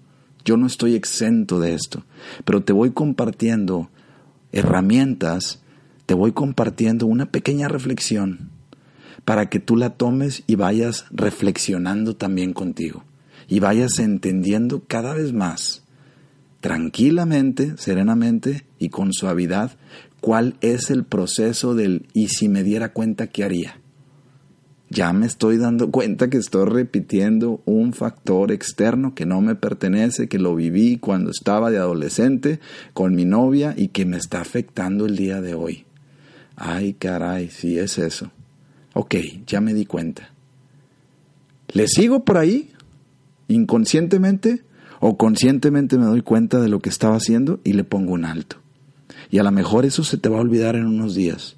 Yo 0.45 0.55
no 0.55 0.65
estoy 0.65 0.95
exento 0.95 1.59
de 1.59 1.73
esto, 1.73 2.05
pero 2.45 2.63
te 2.63 2.71
voy 2.71 2.91
compartiendo 2.91 3.89
herramientas, 4.53 5.61
te 6.05 6.13
voy 6.13 6.31
compartiendo 6.31 7.05
una 7.05 7.25
pequeña 7.25 7.67
reflexión 7.67 8.51
para 9.25 9.49
que 9.49 9.59
tú 9.59 9.75
la 9.75 9.89
tomes 9.89 10.43
y 10.47 10.55
vayas 10.55 11.05
reflexionando 11.11 12.15
también 12.15 12.53
contigo 12.53 13.03
y 13.49 13.59
vayas 13.59 13.99
entendiendo 13.99 14.83
cada 14.87 15.13
vez 15.13 15.33
más 15.33 15.83
tranquilamente, 16.59 17.77
serenamente 17.77 18.65
y 18.79 18.89
con 18.89 19.13
suavidad 19.13 19.77
cuál 20.21 20.55
es 20.61 20.89
el 20.89 21.03
proceso 21.03 21.75
del 21.75 22.07
y 22.13 22.29
si 22.29 22.49
me 22.49 22.63
diera 22.63 22.93
cuenta 22.93 23.27
qué 23.27 23.43
haría. 23.43 23.79
Ya 24.89 25.11
me 25.11 25.25
estoy 25.25 25.57
dando 25.57 25.91
cuenta 25.91 26.29
que 26.29 26.37
estoy 26.37 26.65
repitiendo 26.69 27.61
un 27.65 27.91
factor 27.91 28.53
externo 28.53 29.13
que 29.13 29.25
no 29.25 29.41
me 29.41 29.55
pertenece, 29.55 30.29
que 30.29 30.39
lo 30.39 30.55
viví 30.55 30.97
cuando 30.97 31.29
estaba 31.29 31.71
de 31.71 31.77
adolescente 31.77 32.61
con 32.93 33.13
mi 33.13 33.25
novia 33.25 33.73
y 33.75 33.89
que 33.89 34.05
me 34.05 34.15
está 34.15 34.39
afectando 34.39 35.05
el 35.05 35.17
día 35.17 35.41
de 35.41 35.55
hoy. 35.55 35.85
Ay, 36.55 36.93
caray, 36.93 37.49
si 37.49 37.77
es 37.77 37.97
eso. 37.97 38.31
Ok, 38.93 39.15
ya 39.45 39.59
me 39.59 39.73
di 39.73 39.85
cuenta. 39.85 40.31
¿Le 41.73 41.87
sigo 41.87 42.23
por 42.23 42.37
ahí? 42.37 42.71
Inconscientemente 43.49 44.63
o 44.99 45.17
conscientemente 45.17 45.97
me 45.97 46.05
doy 46.05 46.21
cuenta 46.21 46.59
de 46.59 46.69
lo 46.69 46.79
que 46.79 46.89
estaba 46.89 47.15
haciendo 47.15 47.59
y 47.63 47.73
le 47.73 47.83
pongo 47.83 48.13
un 48.13 48.25
alto. 48.25 48.57
Y 49.29 49.39
a 49.39 49.43
lo 49.43 49.51
mejor 49.51 49.85
eso 49.85 50.03
se 50.03 50.17
te 50.17 50.29
va 50.29 50.37
a 50.37 50.41
olvidar 50.41 50.75
en 50.75 50.85
unos 50.85 51.15
días. 51.15 51.57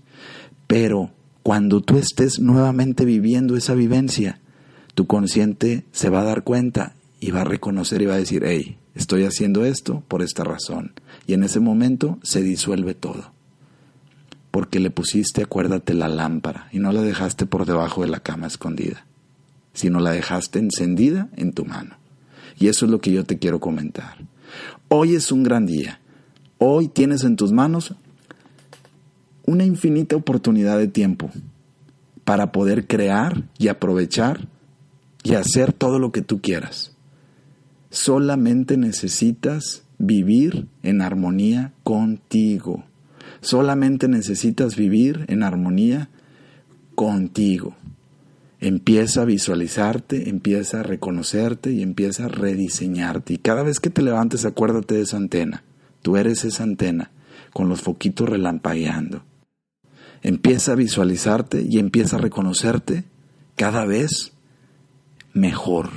Pero 0.68 1.12
cuando 1.44 1.82
tú 1.82 1.98
estés 1.98 2.40
nuevamente 2.40 3.06
viviendo 3.06 3.56
esa 3.56 3.74
vivencia, 3.74 4.40
tu 4.96 5.08
consciente 5.08 5.86
se 5.92 6.10
va 6.10 6.22
a 6.22 6.26
dar 6.26 6.44
cuenta 6.44 6.96
y 7.20 7.32
va 7.32 7.42
a 7.42 7.46
reconocer 7.46 8.02
y 8.02 8.06
va 8.06 8.16
a 8.16 8.20
decir, 8.20 8.44
hey, 8.46 8.78
estoy 8.96 9.24
haciendo 9.24 9.66
esto 9.66 10.04
por 10.08 10.22
esta 10.22 10.44
razón. 10.44 10.94
Y 11.28 11.34
en 11.34 11.44
ese 11.44 11.60
momento 11.60 12.20
se 12.24 12.42
disuelve 12.42 12.96
todo. 12.96 13.32
Porque 14.52 14.80
le 14.80 14.90
pusiste, 14.90 15.44
acuérdate, 15.44 15.94
la 15.94 16.08
lámpara 16.08 16.68
y 16.72 16.80
no 16.80 16.92
la 16.92 17.02
dejaste 17.02 17.46
por 17.46 17.66
debajo 17.66 18.02
de 18.02 18.08
la 18.08 18.20
cama 18.20 18.48
escondida, 18.48 19.06
sino 19.74 20.00
la 20.00 20.12
dejaste 20.12 20.60
encendida 20.60 21.30
en 21.36 21.54
tu 21.54 21.66
mano. 21.66 21.99
Y 22.60 22.68
eso 22.68 22.86
es 22.86 22.92
lo 22.92 23.00
que 23.00 23.12
yo 23.12 23.24
te 23.24 23.40
quiero 23.40 23.60
comentar. 23.60 24.18
Hoy 24.90 25.16
es 25.16 25.32
un 25.32 25.44
gran 25.44 25.66
día. 25.66 26.02
Hoy 26.58 26.90
tienes 26.90 27.24
en 27.24 27.38
tus 27.38 27.54
manos 27.54 27.96
una 29.46 29.64
infinita 29.64 30.16
oportunidad 30.16 30.78
de 30.78 30.88
tiempo 30.88 31.32
para 32.26 32.52
poder 32.52 32.86
crear 32.86 33.44
y 33.58 33.70
aprovechar 33.70 34.48
y 35.24 35.36
hacer 35.36 35.74
todo 35.74 36.00
lo 36.00 36.12
que 36.12 36.22
tú 36.22 36.42
quieras. 36.42 36.96
Solamente 37.90 38.78
necesitas 38.78 39.84
vivir 39.98 40.68
en 40.84 41.02
armonía 41.02 41.74
contigo. 41.84 42.84
Solamente 43.42 44.08
necesitas 44.08 44.76
vivir 44.76 45.26
en 45.28 45.44
armonía 45.44 46.10
contigo. 46.96 47.76
Empieza 48.62 49.22
a 49.22 49.26
visualizarte, 49.26 50.30
empieza 50.30 50.82
a 50.82 50.84
reconocerte 50.84 51.72
y 51.72 51.82
empieza 51.82 52.26
a 52.26 52.28
rediseñarte. 52.28 53.34
Y 53.34 53.38
cada 53.38 53.64
vez 53.64 53.80
que 53.80 53.90
te 53.90 54.02
levantes, 54.02 54.44
acuérdate 54.44 54.96
de 54.96 55.02
esa 55.04 55.16
antena. 55.16 55.64
Tú 56.02 56.18
eres 56.18 56.44
esa 56.44 56.64
antena, 56.64 57.12
con 57.54 57.70
los 57.70 57.82
foquitos 57.82 58.28
relampagueando. 58.28 59.24
Empieza 60.24 60.74
a 60.74 60.76
visualizarte 60.76 61.62
y 61.62 61.80
empieza 61.80 62.18
a 62.18 62.20
reconocerte 62.20 63.06
cada 63.56 63.86
vez 63.86 64.34
mejor. 65.34 65.90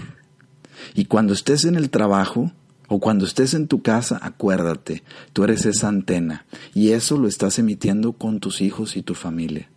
Y 0.95 1.07
cuando 1.07 1.33
estés 1.33 1.65
en 1.65 1.75
el 1.75 1.91
trabajo 1.91 2.53
o 2.87 3.01
cuando 3.01 3.25
estés 3.25 3.55
en 3.55 3.67
tu 3.67 3.83
casa, 3.83 4.21
acuérdate, 4.23 5.03
tú 5.33 5.43
eres 5.43 5.67
esa 5.67 5.89
antena 5.89 6.47
y 6.75 6.91
eso 6.91 7.19
lo 7.19 7.27
estás 7.27 7.59
emitiendo 7.59 8.13
con 8.13 8.39
tus 8.39 8.61
hijos 8.61 8.97
y 8.97 9.03
tu 9.03 9.15
familia 9.15 9.72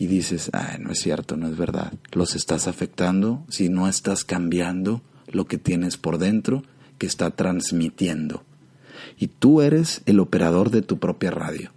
y 0.00 0.06
dices, 0.06 0.48
ah, 0.54 0.78
no 0.80 0.92
es 0.92 0.98
cierto, 0.98 1.36
no 1.36 1.46
es 1.46 1.58
verdad. 1.58 1.92
Los 2.12 2.34
estás 2.34 2.66
afectando 2.66 3.44
si 3.50 3.68
no 3.68 3.86
estás 3.86 4.24
cambiando 4.24 5.02
lo 5.28 5.46
que 5.46 5.58
tienes 5.58 5.98
por 5.98 6.16
dentro 6.16 6.62
que 6.96 7.06
está 7.06 7.32
transmitiendo. 7.32 8.42
Y 9.18 9.26
tú 9.26 9.60
eres 9.60 10.00
el 10.06 10.18
operador 10.18 10.70
de 10.70 10.80
tu 10.80 10.98
propia 10.98 11.30
radio. 11.30 11.70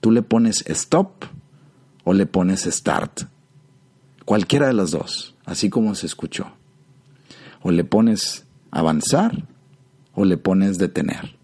Tú 0.00 0.10
le 0.10 0.22
pones 0.22 0.64
stop 0.66 1.26
o 2.02 2.14
le 2.14 2.24
pones 2.24 2.62
start. 2.62 3.24
Cualquiera 4.24 4.68
de 4.68 4.72
las 4.72 4.92
dos, 4.92 5.34
así 5.44 5.68
como 5.68 5.94
se 5.94 6.06
escuchó. 6.06 6.52
O 7.60 7.72
le 7.72 7.84
pones 7.84 8.46
avanzar 8.70 9.44
o 10.14 10.24
le 10.24 10.38
pones 10.38 10.78
detener. 10.78 11.36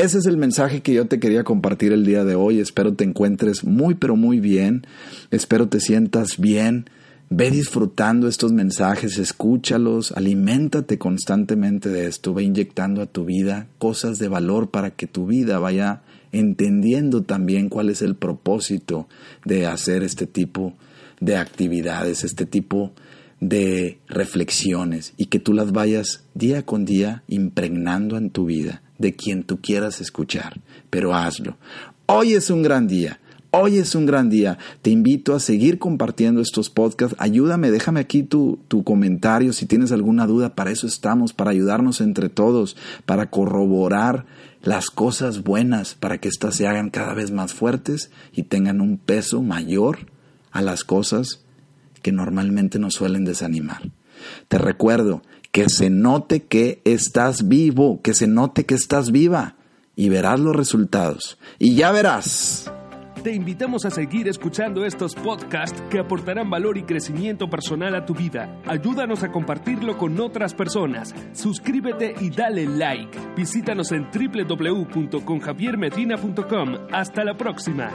Ese 0.00 0.16
es 0.16 0.24
el 0.24 0.38
mensaje 0.38 0.80
que 0.80 0.94
yo 0.94 1.08
te 1.08 1.20
quería 1.20 1.44
compartir 1.44 1.92
el 1.92 2.06
día 2.06 2.24
de 2.24 2.34
hoy. 2.34 2.58
Espero 2.58 2.94
te 2.94 3.04
encuentres 3.04 3.64
muy, 3.64 3.94
pero 3.94 4.16
muy 4.16 4.40
bien. 4.40 4.86
Espero 5.30 5.68
te 5.68 5.78
sientas 5.78 6.38
bien. 6.38 6.88
Ve 7.28 7.50
disfrutando 7.50 8.26
estos 8.26 8.50
mensajes, 8.50 9.18
escúchalos, 9.18 10.12
aliméntate 10.12 10.96
constantemente 10.96 11.90
de 11.90 12.06
esto, 12.06 12.32
ve 12.32 12.44
inyectando 12.44 13.02
a 13.02 13.06
tu 13.06 13.26
vida 13.26 13.68
cosas 13.76 14.18
de 14.18 14.28
valor 14.28 14.70
para 14.70 14.90
que 14.90 15.06
tu 15.06 15.26
vida 15.26 15.58
vaya 15.58 16.00
entendiendo 16.32 17.22
también 17.22 17.68
cuál 17.68 17.90
es 17.90 18.00
el 18.00 18.16
propósito 18.16 19.06
de 19.44 19.66
hacer 19.66 20.02
este 20.02 20.26
tipo 20.26 20.72
de 21.20 21.36
actividades, 21.36 22.24
este 22.24 22.46
tipo 22.46 22.94
de 23.38 23.98
reflexiones 24.08 25.12
y 25.18 25.26
que 25.26 25.40
tú 25.40 25.52
las 25.52 25.72
vayas 25.72 26.24
día 26.32 26.64
con 26.64 26.86
día 26.86 27.22
impregnando 27.28 28.16
en 28.16 28.30
tu 28.30 28.46
vida 28.46 28.80
de 29.00 29.14
quien 29.14 29.42
tú 29.42 29.60
quieras 29.60 30.00
escuchar, 30.00 30.60
pero 30.90 31.14
hazlo. 31.14 31.56
Hoy 32.06 32.34
es 32.34 32.50
un 32.50 32.62
gran 32.62 32.86
día. 32.86 33.18
Hoy 33.50 33.78
es 33.78 33.96
un 33.96 34.06
gran 34.06 34.30
día. 34.30 34.58
Te 34.82 34.90
invito 34.90 35.34
a 35.34 35.40
seguir 35.40 35.78
compartiendo 35.78 36.40
estos 36.40 36.70
podcasts. 36.70 37.16
Ayúdame, 37.18 37.72
déjame 37.72 37.98
aquí 37.98 38.22
tu, 38.22 38.60
tu, 38.68 38.84
comentario 38.84 39.52
si 39.52 39.66
tienes 39.66 39.90
alguna 39.90 40.26
duda. 40.26 40.54
Para 40.54 40.70
eso 40.70 40.86
estamos, 40.86 41.32
para 41.32 41.50
ayudarnos 41.50 42.00
entre 42.00 42.28
todos, 42.28 42.76
para 43.06 43.30
corroborar 43.30 44.26
las 44.62 44.90
cosas 44.90 45.42
buenas, 45.42 45.94
para 45.94 46.18
que 46.18 46.28
éstas 46.28 46.54
se 46.54 46.68
hagan 46.68 46.90
cada 46.90 47.14
vez 47.14 47.32
más 47.32 47.54
fuertes 47.54 48.10
y 48.32 48.44
tengan 48.44 48.80
un 48.80 48.98
peso 48.98 49.42
mayor 49.42 50.06
a 50.52 50.62
las 50.62 50.84
cosas 50.84 51.40
que 52.02 52.12
normalmente 52.12 52.78
nos 52.78 52.94
suelen 52.94 53.24
desanimar. 53.24 53.90
Te 54.48 54.58
recuerdo, 54.58 55.22
que 55.52 55.68
se 55.68 55.90
note 55.90 56.44
que 56.44 56.80
estás 56.84 57.48
vivo, 57.48 58.00
que 58.02 58.14
se 58.14 58.26
note 58.26 58.64
que 58.64 58.74
estás 58.74 59.10
viva 59.10 59.56
y 59.96 60.08
verás 60.08 60.40
los 60.40 60.56
resultados. 60.56 61.38
Y 61.58 61.74
ya 61.74 61.92
verás. 61.92 62.72
Te 63.22 63.34
invitamos 63.34 63.84
a 63.84 63.90
seguir 63.90 64.28
escuchando 64.28 64.86
estos 64.86 65.14
podcasts 65.14 65.82
que 65.90 65.98
aportarán 65.98 66.48
valor 66.48 66.78
y 66.78 66.84
crecimiento 66.84 67.50
personal 67.50 67.94
a 67.94 68.06
tu 68.06 68.14
vida. 68.14 68.58
Ayúdanos 68.66 69.22
a 69.22 69.30
compartirlo 69.30 69.98
con 69.98 70.18
otras 70.20 70.54
personas. 70.54 71.14
Suscríbete 71.34 72.14
y 72.18 72.30
dale 72.30 72.64
like. 72.64 73.18
Visítanos 73.36 73.92
en 73.92 74.08
www.conjaviermedina.com. 74.10 76.76
Hasta 76.92 77.22
la 77.22 77.36
próxima. 77.36 77.90